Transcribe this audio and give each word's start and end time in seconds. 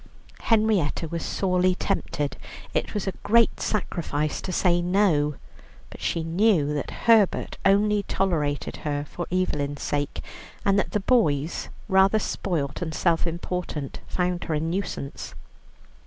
Henrietta 0.39 1.07
was 1.07 1.23
sorely 1.23 1.75
tempted, 1.75 2.35
it 2.73 2.95
was 2.95 3.05
a 3.05 3.11
great 3.21 3.59
sacrifice 3.59 4.41
to 4.41 4.51
say 4.51 4.81
no. 4.81 5.35
But 5.91 6.01
she 6.01 6.23
knew 6.23 6.73
that 6.73 6.89
Herbert 7.05 7.59
only 7.65 8.01
tolerated 8.01 8.77
her 8.77 9.05
for 9.07 9.27
Evelyn's 9.31 9.83
sake, 9.83 10.23
and 10.65 10.79
that 10.79 10.93
the 10.93 11.01
boys, 11.01 11.69
rather 11.87 12.17
spoilt 12.17 12.81
and 12.81 12.95
self 12.95 13.27
important, 13.27 13.99
found 14.07 14.45
her 14.45 14.55
a 14.55 14.59
nuisance. 14.59 15.35